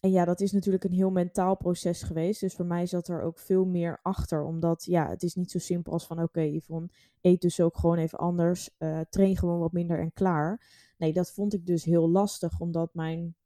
En 0.00 0.10
ja, 0.10 0.24
dat 0.24 0.40
is 0.40 0.52
natuurlijk 0.52 0.84
een 0.84 0.92
heel 0.92 1.10
mentaal 1.10 1.56
proces 1.56 2.02
geweest. 2.02 2.40
Dus 2.40 2.54
voor 2.54 2.66
mij 2.66 2.86
zat 2.86 3.08
er 3.08 3.22
ook 3.22 3.38
veel 3.38 3.64
meer 3.64 3.98
achter. 4.02 4.44
Omdat 4.44 4.84
ja, 4.84 5.08
het 5.08 5.22
is 5.22 5.34
niet 5.34 5.50
zo 5.50 5.58
simpel 5.58 5.92
als 5.92 6.06
van 6.06 6.22
oké, 6.22 6.40
Yvonne, 6.40 6.88
eet 7.20 7.40
dus 7.40 7.60
ook 7.60 7.76
gewoon 7.76 7.98
even 7.98 8.18
anders. 8.18 8.70
Train 9.08 9.36
gewoon 9.36 9.58
wat 9.58 9.72
minder 9.72 10.00
en 10.00 10.12
klaar. 10.12 10.60
Nee, 10.96 11.12
dat 11.12 11.32
vond 11.32 11.54
ik 11.54 11.66
dus 11.66 11.84
heel 11.84 12.08
lastig. 12.08 12.60
Omdat 12.60 12.94
mijn 12.94 13.36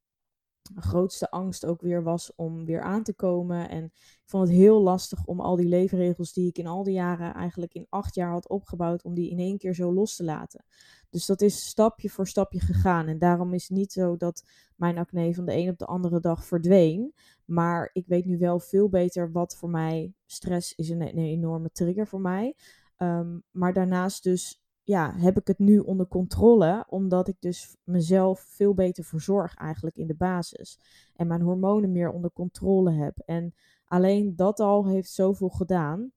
grootste 0.74 1.30
angst 1.30 1.66
ook 1.66 1.80
weer 1.80 2.02
was 2.02 2.34
om 2.34 2.64
weer 2.64 2.82
aan 2.82 3.02
te 3.02 3.14
komen. 3.14 3.68
En 3.68 3.84
ik 3.84 4.22
vond 4.24 4.48
het 4.48 4.56
heel 4.56 4.82
lastig 4.82 5.24
om 5.24 5.40
al 5.40 5.56
die 5.56 5.68
leefregels 5.68 6.32
die 6.32 6.48
ik 6.48 6.58
in 6.58 6.66
al 6.66 6.82
die 6.82 6.94
jaren, 6.94 7.34
eigenlijk 7.34 7.74
in 7.74 7.86
acht 7.88 8.14
jaar 8.14 8.30
had 8.30 8.48
opgebouwd, 8.48 9.02
om 9.02 9.14
die 9.14 9.30
in 9.30 9.38
één 9.38 9.58
keer 9.58 9.74
zo 9.74 9.92
los 9.92 10.16
te 10.16 10.24
laten. 10.24 10.64
Dus 11.10 11.26
dat 11.26 11.40
is 11.40 11.66
stapje 11.66 12.10
voor 12.10 12.28
stapje 12.28 12.60
gegaan. 12.60 13.06
En 13.06 13.18
daarom 13.18 13.54
is 13.54 13.68
het 13.68 13.78
niet 13.78 13.92
zo 13.92 14.16
dat 14.16 14.44
mijn 14.76 14.98
acne 14.98 15.34
van 15.34 15.44
de 15.44 15.56
een 15.56 15.68
op 15.68 15.78
de 15.78 15.86
andere 15.86 16.20
dag 16.20 16.44
verdween. 16.44 17.14
Maar 17.44 17.90
ik 17.92 18.06
weet 18.06 18.24
nu 18.24 18.38
wel 18.38 18.60
veel 18.60 18.88
beter 18.88 19.32
wat 19.32 19.56
voor 19.56 19.70
mij 19.70 20.14
stress 20.26 20.74
is 20.74 20.88
een, 20.88 21.00
een 21.00 21.18
enorme 21.18 21.70
trigger 21.70 22.06
voor 22.06 22.20
mij. 22.20 22.54
Um, 22.98 23.42
maar 23.50 23.72
daarnaast 23.72 24.22
dus 24.22 24.62
ja, 24.90 25.14
heb 25.16 25.38
ik 25.38 25.46
het 25.46 25.58
nu 25.58 25.78
onder 25.78 26.08
controle, 26.08 26.84
omdat 26.88 27.28
ik 27.28 27.36
dus 27.40 27.76
mezelf 27.84 28.40
veel 28.40 28.74
beter 28.74 29.04
verzorg 29.04 29.54
eigenlijk 29.54 29.96
in 29.96 30.06
de 30.06 30.14
basis. 30.14 30.78
En 31.14 31.26
mijn 31.26 31.40
hormonen 31.40 31.92
meer 31.92 32.10
onder 32.10 32.32
controle 32.32 32.92
heb. 32.92 33.18
En 33.24 33.54
alleen 33.84 34.36
dat 34.36 34.60
al 34.60 34.86
heeft 34.86 35.10
zoveel 35.10 35.48
gedaan. 35.48 36.12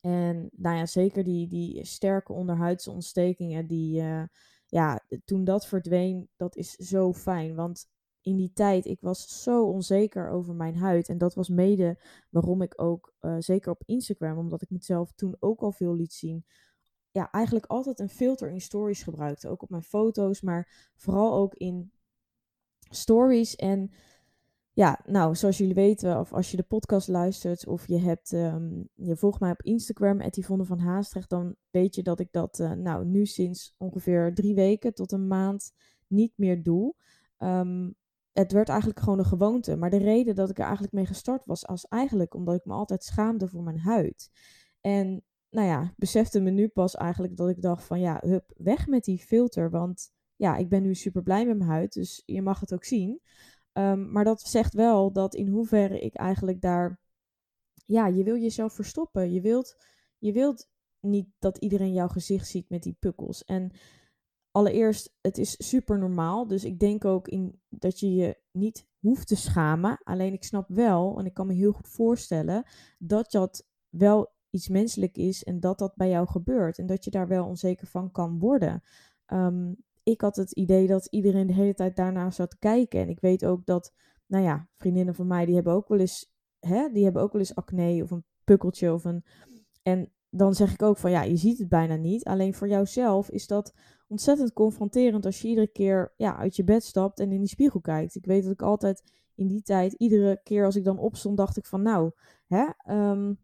En 0.00 0.50
nou 0.52 0.76
ja, 0.76 0.86
zeker 0.86 1.24
die, 1.24 1.48
die 1.48 1.84
sterke 1.84 2.32
onderhuidse 2.32 2.90
ontstekingen, 2.90 3.66
die, 3.66 4.02
uh, 4.02 4.22
ja, 4.66 5.00
toen 5.24 5.44
dat 5.44 5.66
verdween, 5.66 6.28
dat 6.36 6.56
is 6.56 6.70
zo 6.70 7.12
fijn. 7.12 7.54
Want 7.54 7.88
in 8.20 8.36
die 8.36 8.52
tijd, 8.52 8.84
ik 8.84 9.00
was 9.00 9.42
zo 9.42 9.64
onzeker 9.64 10.30
over 10.30 10.54
mijn 10.54 10.76
huid. 10.76 11.08
En 11.08 11.18
dat 11.18 11.34
was 11.34 11.48
mede 11.48 11.98
waarom 12.30 12.62
ik 12.62 12.82
ook, 12.82 13.14
uh, 13.20 13.36
zeker 13.38 13.70
op 13.70 13.82
Instagram, 13.84 14.38
omdat 14.38 14.62
ik 14.62 14.70
mezelf 14.70 15.12
toen 15.12 15.36
ook 15.38 15.60
al 15.60 15.72
veel 15.72 15.94
liet 15.94 16.12
zien, 16.12 16.44
ja, 17.10 17.30
eigenlijk 17.30 17.66
altijd 17.66 17.98
een 17.98 18.08
filter 18.08 18.50
in 18.50 18.60
stories 18.60 19.02
gebruikte. 19.02 19.48
Ook 19.48 19.62
op 19.62 19.70
mijn 19.70 19.82
foto's, 19.82 20.40
maar 20.40 20.90
vooral 20.96 21.34
ook 21.34 21.54
in 21.54 21.92
stories. 22.90 23.56
En 23.56 23.90
ja, 24.72 25.00
nou, 25.04 25.36
zoals 25.36 25.58
jullie 25.58 25.74
weten, 25.74 26.18
of 26.18 26.32
als 26.32 26.50
je 26.50 26.56
de 26.56 26.62
podcast 26.62 27.08
luistert 27.08 27.66
of 27.66 27.86
je 27.86 27.98
hebt, 27.98 28.32
um, 28.32 28.88
je 28.94 29.16
volgt 29.16 29.40
mij 29.40 29.50
op 29.50 29.62
Instagram, 29.62 30.20
Yvonne 30.30 30.64
van 30.64 30.78
Haastrecht, 30.78 31.30
dan 31.30 31.56
weet 31.70 31.94
je 31.94 32.02
dat 32.02 32.20
ik 32.20 32.32
dat, 32.32 32.58
uh, 32.58 32.72
nou, 32.72 33.04
nu 33.04 33.26
sinds 33.26 33.74
ongeveer 33.76 34.34
drie 34.34 34.54
weken 34.54 34.94
tot 34.94 35.12
een 35.12 35.26
maand 35.26 35.72
niet 36.06 36.32
meer 36.36 36.62
doe. 36.62 36.94
Um, 37.38 37.98
het 38.32 38.52
werd 38.52 38.68
eigenlijk 38.68 39.00
gewoon 39.00 39.18
een 39.18 39.24
gewoonte. 39.24 39.76
Maar 39.76 39.90
de 39.90 39.96
reden 39.96 40.34
dat 40.34 40.50
ik 40.50 40.58
er 40.58 40.64
eigenlijk 40.64 40.92
mee 40.92 41.06
gestart 41.06 41.44
was, 41.44 41.66
als 41.66 41.84
eigenlijk 41.88 42.34
omdat 42.34 42.54
ik 42.54 42.64
me 42.64 42.72
altijd 42.72 43.04
schaamde 43.04 43.48
voor 43.48 43.62
mijn 43.62 43.78
huid. 43.78 44.30
En 44.80 45.24
nou 45.50 45.66
ja, 45.66 45.94
besefte 45.96 46.40
me 46.40 46.50
nu 46.50 46.68
pas 46.68 46.94
eigenlijk 46.94 47.36
dat 47.36 47.48
ik 47.48 47.62
dacht 47.62 47.84
van 47.84 48.00
ja, 48.00 48.20
hup, 48.24 48.52
weg 48.56 48.86
met 48.86 49.04
die 49.04 49.18
filter. 49.18 49.70
Want 49.70 50.12
ja, 50.36 50.56
ik 50.56 50.68
ben 50.68 50.82
nu 50.82 50.94
super 50.94 51.22
blij 51.22 51.46
met 51.46 51.58
mijn 51.58 51.70
huid, 51.70 51.92
dus 51.92 52.22
je 52.26 52.42
mag 52.42 52.60
het 52.60 52.72
ook 52.74 52.84
zien. 52.84 53.20
Ehm, 53.72 54.12
maar 54.12 54.24
dat 54.24 54.40
zegt 54.40 54.74
wel 54.74 55.12
dat 55.12 55.34
in 55.34 55.48
hoeverre 55.48 56.00
ik 56.00 56.14
eigenlijk 56.14 56.60
daar, 56.60 57.00
ja, 57.86 58.06
je 58.06 58.24
wil 58.24 58.36
jezelf 58.36 58.72
verstoppen. 58.74 59.32
Je 59.32 59.40
wilt, 59.40 59.76
je 60.18 60.32
wilt 60.32 60.68
niet 61.00 61.28
dat 61.38 61.58
iedereen 61.58 61.92
jouw 61.92 62.08
gezicht 62.08 62.48
ziet 62.48 62.68
met 62.68 62.82
die 62.82 62.96
pukkels. 62.98 63.44
En 63.44 63.70
allereerst, 64.50 65.14
het 65.20 65.38
is 65.38 65.68
super 65.68 65.98
normaal. 65.98 66.46
Dus 66.46 66.64
ik 66.64 66.78
denk 66.78 67.04
ook 67.04 67.28
in, 67.28 67.60
dat 67.68 68.00
je 68.00 68.14
je 68.14 68.38
niet 68.50 68.86
hoeft 68.98 69.26
te 69.26 69.36
schamen. 69.36 70.00
Alleen 70.02 70.32
ik 70.32 70.44
snap 70.44 70.68
wel, 70.68 71.18
en 71.18 71.26
ik 71.26 71.34
kan 71.34 71.46
me 71.46 71.54
heel 71.54 71.72
goed 71.72 71.88
voorstellen, 71.88 72.64
dat 72.98 73.30
dat 73.30 73.66
wel 73.88 74.32
iets 74.50 74.68
menselijk 74.68 75.16
is 75.16 75.44
en 75.44 75.60
dat 75.60 75.78
dat 75.78 75.94
bij 75.96 76.08
jou 76.08 76.26
gebeurt. 76.26 76.78
En 76.78 76.86
dat 76.86 77.04
je 77.04 77.10
daar 77.10 77.28
wel 77.28 77.46
onzeker 77.46 77.86
van 77.86 78.10
kan 78.10 78.38
worden. 78.38 78.82
Um, 79.26 79.76
ik 80.02 80.20
had 80.20 80.36
het 80.36 80.52
idee 80.52 80.86
dat 80.86 81.06
iedereen 81.06 81.46
de 81.46 81.52
hele 81.52 81.74
tijd 81.74 81.96
daarna 81.96 82.30
zat 82.30 82.58
kijken. 82.58 83.00
En 83.00 83.08
ik 83.08 83.20
weet 83.20 83.44
ook 83.44 83.66
dat, 83.66 83.94
nou 84.26 84.44
ja, 84.44 84.68
vriendinnen 84.76 85.14
van 85.14 85.26
mij, 85.26 85.44
die 85.44 85.54
hebben 85.54 85.72
ook 85.72 85.88
wel 85.88 85.98
eens, 85.98 86.32
hè, 86.58 86.88
die 86.92 87.04
hebben 87.04 87.22
ook 87.22 87.32
wel 87.32 87.40
eens 87.40 87.54
acne 87.54 88.02
of 88.02 88.10
een 88.10 88.24
pukkeltje 88.44 88.92
of 88.92 89.04
een... 89.04 89.24
En 89.82 90.12
dan 90.30 90.54
zeg 90.54 90.72
ik 90.72 90.82
ook 90.82 90.96
van, 90.96 91.10
ja, 91.10 91.22
je 91.22 91.36
ziet 91.36 91.58
het 91.58 91.68
bijna 91.68 91.96
niet. 91.96 92.24
Alleen 92.24 92.54
voor 92.54 92.68
jouzelf 92.68 93.30
is 93.30 93.46
dat 93.46 93.74
ontzettend 94.08 94.52
confronterend 94.52 95.26
als 95.26 95.40
je 95.40 95.48
iedere 95.48 95.68
keer 95.72 96.14
ja, 96.16 96.36
uit 96.36 96.56
je 96.56 96.64
bed 96.64 96.84
stapt 96.84 97.20
en 97.20 97.32
in 97.32 97.38
die 97.38 97.48
spiegel 97.48 97.80
kijkt. 97.80 98.14
Ik 98.14 98.26
weet 98.26 98.42
dat 98.42 98.52
ik 98.52 98.62
altijd 98.62 99.02
in 99.34 99.46
die 99.46 99.62
tijd, 99.62 99.92
iedere 99.92 100.40
keer 100.42 100.64
als 100.64 100.76
ik 100.76 100.84
dan 100.84 100.98
opstond, 100.98 101.36
dacht 101.36 101.56
ik 101.56 101.66
van, 101.66 101.82
nou, 101.82 102.10
hè, 102.46 102.66
um, 103.10 103.38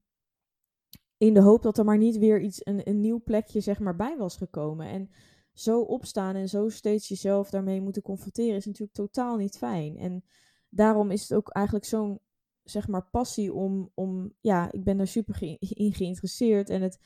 in 1.19 1.35
de 1.35 1.41
hoop 1.41 1.63
dat 1.63 1.79
er 1.79 1.85
maar 1.85 1.99
niet 1.99 2.19
weer 2.19 2.41
iets, 2.41 2.61
een, 2.67 2.89
een 2.89 3.01
nieuw 3.01 3.23
plekje 3.25 3.61
zeg 3.61 3.79
maar 3.79 3.97
bij 3.97 4.17
was 4.17 4.37
gekomen. 4.37 4.87
En 4.87 5.11
zo 5.53 5.81
opstaan 5.81 6.35
en 6.35 6.49
zo 6.49 6.69
steeds 6.69 7.09
jezelf 7.09 7.51
daarmee 7.51 7.81
moeten 7.81 8.03
confronteren 8.03 8.57
is 8.57 8.67
natuurlijk 8.67 8.97
totaal 8.97 9.37
niet 9.37 9.57
fijn. 9.57 9.97
En 9.97 10.25
daarom 10.69 11.11
is 11.11 11.23
het 11.23 11.35
ook 11.35 11.49
eigenlijk 11.49 11.87
zo'n 11.87 12.21
zeg 12.63 12.89
maar 12.89 13.09
passie 13.11 13.53
om, 13.53 13.91
om 13.95 14.33
ja, 14.41 14.73
ik 14.73 14.85
ben 14.85 14.97
daar 14.97 15.07
super 15.07 15.43
in 15.59 15.93
geïnteresseerd 15.95 16.71
en 16.71 16.83
het 16.83 16.99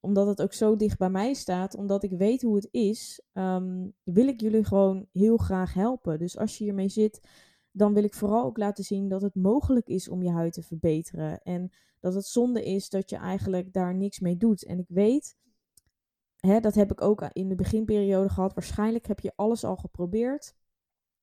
omdat 0.00 0.26
het 0.26 0.42
ook 0.42 0.52
zo 0.52 0.76
dicht 0.76 0.98
bij 0.98 1.10
mij 1.10 1.34
staat, 1.34 1.74
omdat 1.74 2.02
ik 2.02 2.10
weet 2.10 2.42
hoe 2.42 2.54
het 2.54 2.68
is, 2.70 3.22
um, 3.32 3.94
wil 4.02 4.28
ik 4.28 4.40
jullie 4.40 4.64
gewoon 4.64 5.06
heel 5.12 5.36
graag 5.36 5.74
helpen. 5.74 6.18
Dus 6.18 6.38
als 6.38 6.58
je 6.58 6.64
hiermee 6.64 6.88
zit, 6.88 7.20
dan 7.78 7.94
wil 7.94 8.04
ik 8.04 8.14
vooral 8.14 8.44
ook 8.44 8.56
laten 8.56 8.84
zien 8.84 9.08
dat 9.08 9.22
het 9.22 9.34
mogelijk 9.34 9.88
is 9.88 10.08
om 10.08 10.22
je 10.22 10.30
huid 10.30 10.52
te 10.52 10.62
verbeteren. 10.62 11.42
En 11.42 11.70
dat 12.00 12.14
het 12.14 12.26
zonde 12.26 12.64
is 12.64 12.88
dat 12.88 13.10
je 13.10 13.16
eigenlijk 13.16 13.72
daar 13.72 13.94
niks 13.94 14.20
mee 14.20 14.36
doet. 14.36 14.64
En 14.64 14.78
ik 14.78 14.88
weet, 14.88 15.36
hè, 16.36 16.60
dat 16.60 16.74
heb 16.74 16.90
ik 16.90 17.00
ook 17.00 17.28
in 17.32 17.48
de 17.48 17.54
beginperiode 17.54 18.28
gehad. 18.28 18.54
Waarschijnlijk 18.54 19.06
heb 19.06 19.20
je 19.20 19.32
alles 19.36 19.64
al 19.64 19.76
geprobeerd. 19.76 20.54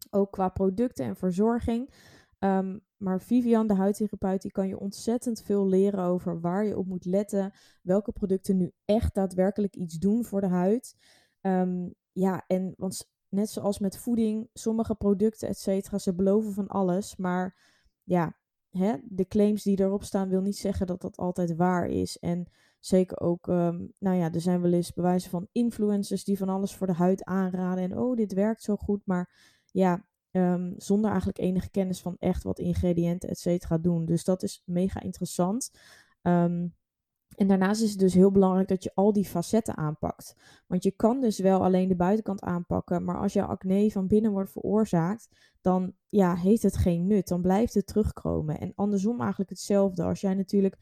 Ook 0.10 0.32
qua 0.32 0.50
producten 0.50 1.06
en 1.06 1.16
verzorging. 1.16 1.94
Um, 2.40 2.84
maar 2.98 3.22
Vivian, 3.22 3.68
de 3.68 3.76
huidtherapeut, 3.76 4.42
die 4.42 4.52
kan 4.52 4.68
je 4.68 4.80
ontzettend 4.80 5.42
veel 5.42 5.68
leren 5.68 6.04
over 6.04 6.42
waar 6.42 6.66
je 6.66 6.78
op 6.78 6.86
moet 6.86 7.06
letten. 7.06 7.54
Welke 7.82 8.12
producten 8.12 8.58
nu 8.58 8.72
echt 8.86 9.14
daadwerkelijk 9.14 9.76
iets 9.76 9.98
doen 9.98 10.24
voor 10.24 10.42
de 10.42 10.48
huid. 10.48 10.96
Um, 11.42 11.94
ja, 12.12 12.44
en 12.48 12.74
want 12.78 13.14
net 13.36 13.50
zoals 13.50 13.80
met 13.80 13.98
voeding, 13.98 14.50
sommige 14.54 14.96
producten, 14.96 15.48
et 15.48 15.58
cetera, 15.58 15.98
ze 15.98 16.14
beloven 16.14 16.54
van 16.54 16.68
alles. 16.68 17.16
Maar 17.16 17.56
ja, 18.04 18.38
hè, 18.70 18.96
de 19.04 19.28
claims 19.28 19.64
die 19.64 19.80
erop 19.80 20.04
staan, 20.04 20.30
wil 20.30 20.42
niet 20.42 20.58
zeggen 20.58 20.88
dat 20.88 21.02
dat 21.02 21.18
altijd 21.18 21.56
waar 21.56 21.88
is. 21.88 22.20
En 22.20 22.48
zeker 22.80 23.20
ook, 23.20 23.48
um, 23.48 23.94
nou 24.00 24.16
ja, 24.18 24.32
er 24.32 24.42
zijn 24.42 24.62
wel 24.62 24.74
eens 24.74 24.94
bewijzen 24.94 25.30
van 25.30 25.48
influencers 25.52 26.24
die 26.24 26.38
van 26.38 26.50
alles 26.50 26.76
voor 26.76 26.88
de 26.88 26.94
huid 26.94 27.24
aanraden. 27.24 27.84
En 27.84 27.98
oh, 27.98 28.16
dit 28.16 28.34
werkt 28.34 28.64
zo 28.64 28.76
goed. 28.76 29.02
Maar 29.06 29.34
ja, 29.72 30.06
um, 30.32 30.74
zonder 30.78 31.10
eigenlijk 31.10 31.40
enige 31.40 31.70
kennis 31.70 32.02
van 32.02 32.16
echt 32.20 32.44
wat 32.44 32.60
ingrediënten, 32.60 33.30
et 33.30 33.40
cetera, 33.40 33.78
doen. 33.78 34.06
Dus 34.06 34.24
dat 34.24 34.44
is 34.44 34.62
mega 34.66 35.02
interessant. 35.02 35.72
Um, 36.22 36.76
en 37.36 37.48
daarnaast 37.48 37.82
is 37.82 37.90
het 37.90 38.00
dus 38.00 38.14
heel 38.14 38.32
belangrijk 38.32 38.68
dat 38.68 38.84
je 38.84 38.92
al 38.94 39.14
die 39.14 39.26
facetten 39.26 39.78
aanpakt. 39.78 40.36
Want 40.68 40.84
je 40.84 40.92
kan 40.92 41.22
dus 41.22 41.40
wel 41.40 41.64
alleen 41.64 41.88
de 41.88 41.96
buitenkant 41.96 42.42
aanpakken, 42.42 43.04
maar 43.04 43.18
als 43.18 43.34
jouw 43.34 43.48
acne 43.48 43.92
van 43.92 44.08
binnen 44.08 44.32
wordt 44.32 44.52
veroorzaakt, 44.52 45.30
dan 45.62 45.94
ja, 46.10 46.36
heeft 46.36 46.64
het 46.64 46.78
geen 46.78 47.08
nut. 47.08 47.28
Dan 47.28 47.42
blijft 47.42 47.74
het 47.74 47.88
terugkomen. 47.88 48.60
En 48.60 48.72
andersom 48.76 49.20
eigenlijk 49.20 49.50
hetzelfde. 49.50 50.04
Als 50.04 50.22
jij 50.22 50.34
natuurlijk 50.34 50.78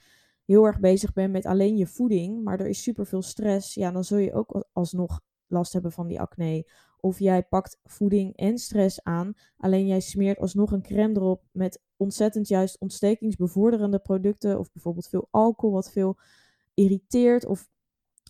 heel 0.46 0.66
erg 0.66 0.80
bezig 0.80 1.14
bent 1.14 1.32
met 1.32 1.46
alleen 1.46 1.78
je 1.78 1.88
voeding, 1.88 2.44
maar 2.44 2.60
er 2.60 2.68
is 2.68 2.84
superveel 2.84 3.22
stress, 3.22 3.74
ja, 3.74 3.92
dan 3.92 4.04
zul 4.04 4.18
je 4.18 4.34
ook 4.34 4.66
alsnog 4.74 5.22
last 5.48 5.74
hebben 5.74 5.92
van 5.92 6.08
die 6.08 6.22
acne. 6.22 6.70
Of 7.00 7.20
jij 7.20 7.44
pakt 7.44 7.80
voeding 7.84 8.36
en 8.36 8.58
stress 8.58 9.04
aan, 9.04 9.34
alleen 9.58 9.88
jij 9.88 10.00
smeert 10.00 10.40
alsnog 10.40 10.72
een 10.72 10.82
crème 10.82 11.16
erop 11.16 11.44
met 11.52 11.83
ontzettend 11.98 12.48
juist 12.48 12.80
ontstekingsbevorderende 12.80 14.00
producten, 14.00 14.60
of 14.60 14.72
bijvoorbeeld 14.72 15.08
veel 15.08 15.28
alcohol, 15.32 15.76
wat 15.76 15.92
veel 15.92 16.18
irriteert 16.74 17.46
of 17.46 17.70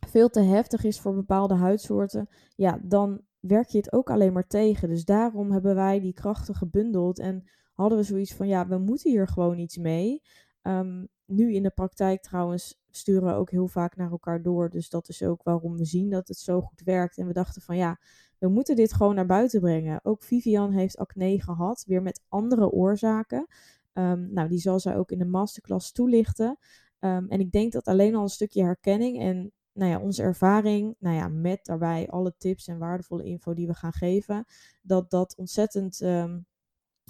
veel 0.08 0.30
te 0.30 0.40
heftig 0.40 0.84
is 0.84 1.00
voor 1.00 1.16
bepaalde 1.16 1.54
huidsoorten, 1.54 2.30
ja, 2.56 2.80
dan 2.84 3.22
werk 3.40 3.68
je 3.68 3.78
het 3.78 3.94
ook 3.94 4.10
alleen 4.10 4.34
maar 4.34 4.48
tegen. 4.48 4.90
Dus 4.90 5.06
daarom 5.06 5.52
hebben 5.52 5.76
wij 5.76 6.00
die 6.00 6.14
krachten 6.14 6.56
gebundeld 6.56 7.20
en 7.20 7.44
hadden 7.74 7.98
we 7.98 8.04
zoiets 8.04 8.34
van, 8.34 8.48
ja, 8.48 8.68
we 8.68 8.78
moeten 8.78 9.12
hier 9.12 9.28
gewoon 9.28 9.58
iets 9.58 9.78
mee. 9.78 10.22
Um, 10.62 11.08
nu 11.26 11.54
in 11.54 11.64
de 11.64 11.70
praktijk 11.70 12.22
trouwens 12.22 12.82
sturen 12.90 13.28
we 13.28 13.34
ook 13.34 13.52
heel 13.52 13.68
vaak 13.68 13.96
naar 13.96 14.12
elkaar 14.12 14.42
door. 14.42 14.70
Dus 14.70 14.90
dat 14.90 15.10
is 15.10 15.24
ook 15.24 15.44
waarom 15.44 15.78
we 15.78 15.86
zien 15.86 16.10
dat 16.10 16.28
het 16.28 16.38
zo 16.38 16.62
goed 16.62 16.82
werkt. 16.82 17.18
En 17.18 17.28
we 17.28 17.34
dachten 17.34 17.62
van 17.62 17.78
ja, 17.78 18.00
we 18.38 18.48
moeten 18.48 18.76
dit 18.76 18.94
gewoon 18.94 19.16
naar 19.16 19.26
buiten 19.26 19.60
brengen. 19.60 20.00
Ook 20.04 20.24
Vivian 20.24 20.72
heeft 20.72 20.98
acne 20.98 21.42
gehad, 21.42 21.84
weer 21.88 22.02
met 22.02 22.22
andere 22.28 22.70
oorzaken. 22.70 23.48
Um, 23.94 24.34
nou, 24.34 24.48
die 24.48 24.60
zal 24.60 24.80
zij 24.80 24.98
ook 24.98 25.12
in 25.12 25.20
de 25.20 25.26
masterclass 25.26 25.92
toelichten. 25.92 26.58
Um, 27.00 27.30
en 27.30 27.40
ik 27.40 27.52
denk 27.52 27.72
dat 27.72 27.86
alleen 27.86 28.16
al 28.16 28.24
een 28.24 28.30
stukje 28.30 28.64
herkenning 28.64 29.20
en 29.20 29.52
nou 29.74 29.92
ja, 29.92 30.00
onze 30.00 30.22
ervaring, 30.22 30.96
nou 31.00 31.16
ja, 31.16 31.28
met 31.28 31.66
daarbij 31.66 32.10
alle 32.10 32.34
tips 32.38 32.68
en 32.68 32.78
waardevolle 32.78 33.24
info 33.24 33.54
die 33.54 33.68
we 33.68 33.74
gaan 33.74 33.94
geven, 33.94 34.46
dat 34.82 35.10
dat 35.12 35.36
ontzettend 35.36 36.02
um, 36.02 36.46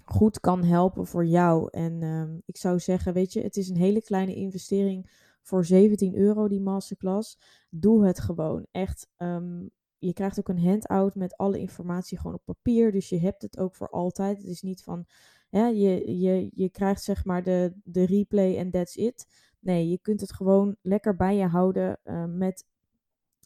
goed 0.05 0.39
kan 0.39 0.63
helpen 0.63 1.07
voor 1.07 1.25
jou. 1.25 1.67
En 1.71 2.03
um, 2.03 2.41
ik 2.45 2.57
zou 2.57 2.79
zeggen, 2.79 3.13
weet 3.13 3.33
je, 3.33 3.41
het 3.41 3.57
is 3.57 3.69
een 3.69 3.77
hele 3.77 4.01
kleine 4.01 4.35
investering 4.35 5.09
voor 5.41 5.65
17 5.65 6.15
euro, 6.15 6.47
die 6.47 6.61
masterclass. 6.61 7.39
Doe 7.69 8.05
het 8.05 8.19
gewoon. 8.19 8.65
Echt, 8.71 9.07
um, 9.17 9.69
je 9.97 10.13
krijgt 10.13 10.39
ook 10.39 10.49
een 10.49 10.65
handout 10.65 11.15
met 11.15 11.37
alle 11.37 11.59
informatie 11.59 12.17
gewoon 12.17 12.35
op 12.35 12.45
papier. 12.45 12.91
Dus 12.91 13.09
je 13.09 13.19
hebt 13.19 13.41
het 13.41 13.57
ook 13.57 13.75
voor 13.75 13.89
altijd. 13.89 14.37
Het 14.37 14.47
is 14.47 14.61
niet 14.61 14.83
van, 14.83 15.05
ja, 15.49 15.67
je, 15.67 16.19
je, 16.19 16.49
je 16.53 16.69
krijgt 16.69 17.03
zeg 17.03 17.25
maar 17.25 17.43
de, 17.43 17.73
de 17.83 18.05
replay 18.05 18.57
en 18.57 18.71
that's 18.71 18.95
it. 18.95 19.27
Nee, 19.59 19.89
je 19.89 19.99
kunt 19.99 20.21
het 20.21 20.33
gewoon 20.33 20.75
lekker 20.81 21.15
bij 21.15 21.35
je 21.35 21.45
houden 21.45 21.99
uh, 22.03 22.25
met 22.25 22.65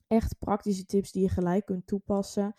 echt 0.08 0.40
praktische 0.40 0.86
tips 0.86 1.12
die 1.12 1.22
je 1.22 1.30
gelijk 1.30 1.66
kunt 1.66 1.88
toepassen 1.88 2.56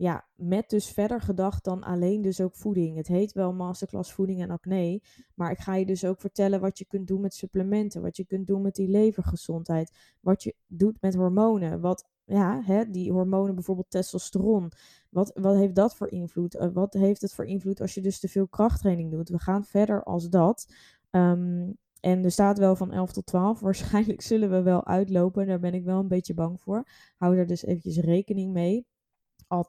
ja, 0.00 0.26
met 0.34 0.70
dus 0.70 0.88
verder 0.88 1.20
gedacht 1.20 1.64
dan 1.64 1.82
alleen 1.82 2.22
dus 2.22 2.40
ook 2.40 2.54
voeding. 2.54 2.96
Het 2.96 3.06
heet 3.06 3.32
wel 3.32 3.52
masterclass 3.52 4.12
voeding 4.12 4.40
en 4.40 4.50
acne, 4.50 5.02
maar 5.34 5.50
ik 5.50 5.58
ga 5.58 5.74
je 5.74 5.86
dus 5.86 6.04
ook 6.04 6.20
vertellen 6.20 6.60
wat 6.60 6.78
je 6.78 6.84
kunt 6.84 7.06
doen 7.06 7.20
met 7.20 7.34
supplementen, 7.34 8.02
wat 8.02 8.16
je 8.16 8.24
kunt 8.24 8.46
doen 8.46 8.62
met 8.62 8.74
die 8.74 8.88
levergezondheid, 8.88 10.16
wat 10.20 10.42
je 10.42 10.54
doet 10.66 11.00
met 11.00 11.14
hormonen, 11.14 11.80
wat 11.80 12.08
ja, 12.24 12.62
hè, 12.64 12.90
die 12.90 13.12
hormonen, 13.12 13.54
bijvoorbeeld 13.54 13.90
testosteron. 13.90 14.72
Wat, 15.08 15.30
wat 15.34 15.56
heeft 15.56 15.74
dat 15.74 15.96
voor 15.96 16.10
invloed? 16.10 16.54
Uh, 16.54 16.68
wat 16.72 16.92
heeft 16.92 17.20
het 17.20 17.34
voor 17.34 17.46
invloed 17.46 17.80
als 17.80 17.94
je 17.94 18.00
dus 18.00 18.20
te 18.20 18.28
veel 18.28 18.48
krachttraining 18.48 19.10
doet? 19.10 19.28
We 19.28 19.38
gaan 19.38 19.64
verder 19.64 20.02
als 20.02 20.28
dat. 20.28 20.74
Um, 21.10 21.76
en 22.00 22.24
er 22.24 22.30
staat 22.30 22.58
wel 22.58 22.76
van 22.76 22.92
11 22.92 23.12
tot 23.12 23.26
12. 23.26 23.60
Waarschijnlijk 23.70 24.20
zullen 24.20 24.50
we 24.50 24.62
wel 24.62 24.86
uitlopen. 24.86 25.46
Daar 25.46 25.60
ben 25.60 25.74
ik 25.74 25.84
wel 25.84 25.98
een 25.98 26.08
beetje 26.08 26.34
bang 26.34 26.60
voor. 26.60 26.84
Hou 27.16 27.38
er 27.38 27.46
dus 27.46 27.64
eventjes 27.64 27.98
rekening 27.98 28.52
mee. 28.52 28.86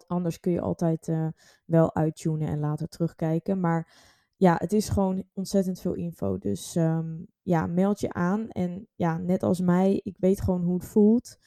Anders 0.07 0.39
kun 0.39 0.51
je 0.51 0.61
altijd 0.61 1.07
uh, 1.07 1.27
wel 1.65 1.95
uittunen 1.95 2.47
en 2.47 2.59
later 2.59 2.87
terugkijken. 2.87 3.59
Maar 3.59 3.93
ja, 4.35 4.55
het 4.57 4.73
is 4.73 4.89
gewoon 4.89 5.23
ontzettend 5.33 5.79
veel 5.79 5.93
info. 5.93 6.37
Dus 6.37 6.75
ehm, 6.75 7.17
ja, 7.41 7.67
meld 7.67 7.99
je 7.99 8.13
aan. 8.13 8.49
En 8.49 8.87
ja, 8.95 9.17
net 9.17 9.43
als 9.43 9.59
mij, 9.59 10.01
ik 10.03 10.17
weet 10.19 10.41
gewoon 10.41 10.63
hoe 10.63 10.73
het 10.73 10.85
voelt. 10.85 11.37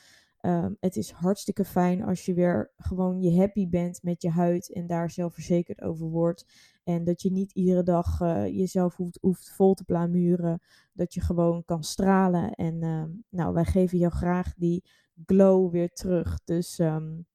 Ehm, 0.44 0.72
het 0.80 0.96
is 0.96 1.10
hartstikke 1.10 1.64
fijn 1.64 2.02
als 2.02 2.24
je 2.24 2.34
weer 2.34 2.72
gewoon 2.76 3.20
je 3.22 3.38
happy 3.38 3.68
bent 3.68 4.02
met 4.02 4.22
je 4.22 4.30
huid 4.30 4.72
en 4.72 4.86
daar 4.86 5.10
zelfverzekerd 5.10 5.82
over 5.82 6.06
wordt. 6.06 6.46
En 6.82 7.04
dat 7.04 7.22
je 7.22 7.30
niet 7.30 7.52
iedere 7.52 7.82
dag 7.82 8.20
uh, 8.20 8.46
jezelf 8.46 8.96
hoeft, 9.20 9.50
vol 9.50 9.74
te 9.74 9.84
plamuren. 9.84 10.60
Dat 10.92 11.14
je 11.14 11.20
gewoon 11.20 11.64
kan 11.64 11.84
stralen. 11.84 12.50
En 12.50 12.82
uh, 12.82 13.04
nou, 13.28 13.54
wij 13.54 13.64
geven 13.64 13.98
jou 13.98 14.12
graag 14.12 14.54
die 14.54 14.84
glow 15.26 15.70
weer 15.70 15.92
terug. 15.92 16.40
Dus 16.44 16.78
um, 16.78 17.26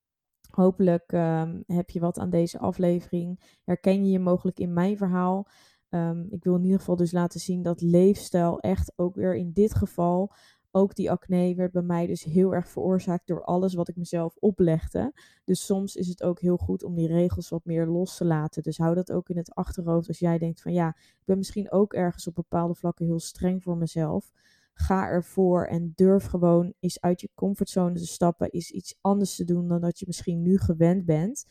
hopelijk 0.61 1.11
um, 1.11 1.63
heb 1.67 1.89
je 1.89 1.99
wat 1.99 2.19
aan 2.19 2.29
deze 2.29 2.59
aflevering. 2.59 3.57
Herken 3.63 4.05
je 4.05 4.11
je 4.11 4.19
mogelijk 4.19 4.59
in 4.59 4.73
mijn 4.73 4.97
verhaal. 4.97 5.47
Um, 5.89 6.27
ik 6.29 6.43
wil 6.43 6.55
in 6.55 6.63
ieder 6.63 6.79
geval 6.79 6.95
dus 6.95 7.11
laten 7.11 7.39
zien 7.39 7.61
dat 7.61 7.81
leefstijl 7.81 8.59
echt 8.59 8.93
ook 8.95 9.15
weer 9.15 9.35
in 9.35 9.51
dit 9.53 9.75
geval 9.75 10.33
ook 10.71 10.95
die 10.95 11.11
acne 11.11 11.55
werd 11.55 11.71
bij 11.71 11.81
mij 11.81 12.07
dus 12.07 12.23
heel 12.23 12.53
erg 12.53 12.69
veroorzaakt 12.69 13.27
door 13.27 13.43
alles 13.43 13.73
wat 13.73 13.87
ik 13.87 13.95
mezelf 13.95 14.35
oplegde. 14.39 15.13
Dus 15.43 15.65
soms 15.65 15.95
is 15.95 16.07
het 16.07 16.23
ook 16.23 16.39
heel 16.39 16.57
goed 16.57 16.83
om 16.83 16.95
die 16.95 17.07
regels 17.07 17.49
wat 17.49 17.65
meer 17.65 17.87
los 17.87 18.17
te 18.17 18.25
laten. 18.25 18.63
Dus 18.63 18.77
hou 18.77 18.95
dat 18.95 19.11
ook 19.11 19.29
in 19.29 19.37
het 19.37 19.55
achterhoofd 19.55 20.07
als 20.07 20.19
jij 20.19 20.37
denkt 20.37 20.61
van 20.61 20.73
ja, 20.73 20.87
ik 20.97 21.25
ben 21.25 21.37
misschien 21.37 21.71
ook 21.71 21.93
ergens 21.93 22.27
op 22.27 22.35
bepaalde 22.35 22.75
vlakken 22.75 23.05
heel 23.05 23.19
streng 23.19 23.63
voor 23.63 23.77
mezelf. 23.77 24.31
Ga 24.81 25.07
ervoor 25.07 25.65
en 25.65 25.91
durf 25.95 26.25
gewoon 26.25 26.73
eens 26.79 27.01
uit 27.01 27.21
je 27.21 27.29
comfortzone 27.35 27.95
te 27.95 28.07
stappen, 28.07 28.49
is 28.49 28.71
iets 28.71 28.97
anders 29.01 29.35
te 29.35 29.43
doen 29.43 29.67
dan 29.67 29.81
dat 29.81 29.99
je 29.99 30.05
misschien 30.07 30.41
nu 30.41 30.57
gewend 30.57 31.05
bent. 31.05 31.45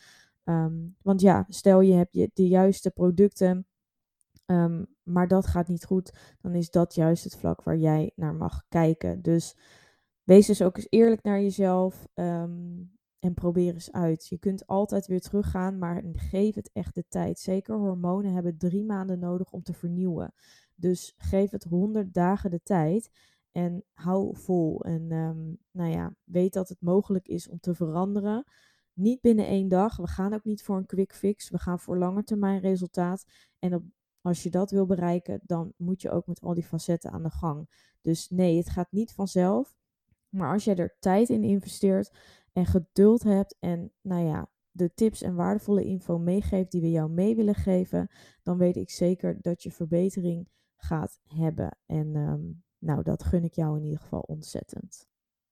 Um, 0.44 0.96
want 1.02 1.20
ja, 1.20 1.44
stel 1.48 1.80
je 1.80 1.94
hebt 1.94 2.14
je 2.14 2.30
de 2.34 2.48
juiste 2.48 2.90
producten 2.90 3.66
Um, 4.50 4.86
maar 5.02 5.28
dat 5.28 5.46
gaat 5.46 5.68
niet 5.68 5.84
goed, 5.84 6.12
dan 6.40 6.54
is 6.54 6.70
dat 6.70 6.94
juist 6.94 7.24
het 7.24 7.36
vlak 7.36 7.62
waar 7.62 7.76
jij 7.76 8.12
naar 8.14 8.34
mag 8.34 8.64
kijken. 8.68 9.22
Dus 9.22 9.56
wees 10.22 10.46
dus 10.46 10.62
ook 10.62 10.76
eens 10.76 10.86
eerlijk 10.90 11.22
naar 11.22 11.40
jezelf 11.40 12.08
um, 12.14 12.92
en 13.18 13.34
probeer 13.34 13.74
eens 13.74 13.92
uit. 13.92 14.26
Je 14.26 14.38
kunt 14.38 14.66
altijd 14.66 15.06
weer 15.06 15.20
teruggaan, 15.20 15.78
maar 15.78 16.02
geef 16.12 16.54
het 16.54 16.70
echt 16.72 16.94
de 16.94 17.04
tijd. 17.08 17.38
Zeker 17.38 17.76
hormonen 17.76 18.32
hebben 18.32 18.58
drie 18.58 18.84
maanden 18.84 19.18
nodig 19.18 19.50
om 19.50 19.62
te 19.62 19.72
vernieuwen. 19.72 20.32
Dus 20.80 21.14
geef 21.16 21.50
het 21.50 21.64
honderd 21.64 22.14
dagen 22.14 22.50
de 22.50 22.62
tijd 22.62 23.10
en 23.52 23.84
hou 23.92 24.36
vol. 24.36 24.84
En 24.84 25.12
um, 25.12 25.58
nou 25.70 25.90
ja, 25.90 26.14
weet 26.24 26.52
dat 26.52 26.68
het 26.68 26.80
mogelijk 26.80 27.28
is 27.28 27.48
om 27.48 27.60
te 27.60 27.74
veranderen. 27.74 28.44
Niet 28.92 29.20
binnen 29.20 29.46
één 29.46 29.68
dag. 29.68 29.96
We 29.96 30.06
gaan 30.06 30.34
ook 30.34 30.44
niet 30.44 30.62
voor 30.62 30.76
een 30.76 30.86
quick 30.86 31.14
fix. 31.14 31.50
We 31.50 31.58
gaan 31.58 31.78
voor 31.78 31.98
langetermijn 31.98 32.60
resultaat. 32.60 33.24
En 33.58 33.92
als 34.20 34.42
je 34.42 34.50
dat 34.50 34.70
wil 34.70 34.86
bereiken, 34.86 35.40
dan 35.42 35.72
moet 35.76 36.02
je 36.02 36.10
ook 36.10 36.26
met 36.26 36.40
al 36.40 36.54
die 36.54 36.64
facetten 36.64 37.10
aan 37.10 37.22
de 37.22 37.30
gang. 37.30 37.68
Dus 38.00 38.28
nee, 38.28 38.56
het 38.56 38.70
gaat 38.70 38.92
niet 38.92 39.12
vanzelf. 39.12 39.76
Maar 40.28 40.52
als 40.52 40.64
jij 40.64 40.76
er 40.76 40.96
tijd 40.98 41.28
in 41.28 41.44
investeert 41.44 42.16
en 42.52 42.66
geduld 42.66 43.22
hebt 43.22 43.56
en 43.58 43.92
nou 44.00 44.24
ja, 44.24 44.50
de 44.70 44.94
tips 44.94 45.22
en 45.22 45.34
waardevolle 45.34 45.84
info 45.84 46.18
meegeeft 46.18 46.70
die 46.70 46.80
we 46.80 46.90
jou 46.90 47.10
mee 47.10 47.36
willen 47.36 47.54
geven, 47.54 48.08
dan 48.42 48.58
weet 48.58 48.76
ik 48.76 48.90
zeker 48.90 49.38
dat 49.40 49.62
je 49.62 49.70
verbetering 49.70 50.48
gaat 50.78 51.20
hebben. 51.26 51.76
En 51.86 52.16
um, 52.16 52.62
nou, 52.78 53.02
dat 53.02 53.24
gun 53.24 53.44
ik 53.44 53.54
jou 53.54 53.76
in 53.76 53.84
ieder 53.84 53.98
geval 53.98 54.20
ontzettend. 54.20 55.06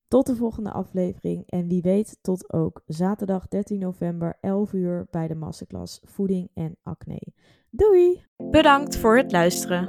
Tot 0.09 0.27
de 0.27 0.37
volgende 0.37 0.71
aflevering 0.71 1.43
en 1.47 1.69
wie 1.69 1.83
weet 1.83 2.19
tot 2.21 2.53
ook 2.53 2.83
zaterdag 2.87 3.49
13 3.49 3.79
november 3.79 4.39
11 4.41 4.73
uur 4.73 5.07
bij 5.11 5.29
de 5.29 5.35
masterclass 5.35 6.01
Voeding 6.03 6.51
en 6.55 6.77
Acne. 6.83 7.23
Doei! 7.71 8.25
Bedankt 8.37 8.97
voor 8.97 9.17
het 9.17 9.33
luisteren. 9.33 9.87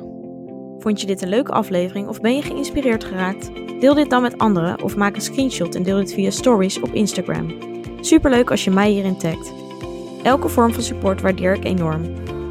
Vond 0.79 1.01
je 1.01 1.07
dit 1.07 1.21
een 1.21 1.29
leuke 1.29 1.51
aflevering 1.51 2.07
of 2.07 2.21
ben 2.21 2.35
je 2.35 2.41
geïnspireerd 2.41 3.03
geraakt? 3.03 3.55
Deel 3.79 3.93
dit 3.93 4.09
dan 4.09 4.21
met 4.21 4.37
anderen 4.37 4.83
of 4.83 4.95
maak 4.95 5.15
een 5.15 5.21
screenshot 5.21 5.75
en 5.75 5.83
deel 5.83 5.97
dit 5.97 6.13
via 6.13 6.29
stories 6.29 6.81
op 6.81 6.93
Instagram. 6.93 7.55
Superleuk 8.01 8.51
als 8.51 8.63
je 8.63 8.71
mij 8.71 8.89
hierin 8.89 9.17
tagt. 9.17 9.53
Elke 10.23 10.49
vorm 10.49 10.73
van 10.73 10.83
support 10.83 11.21
waardeer 11.21 11.53
ik 11.53 11.63
enorm. 11.63 12.03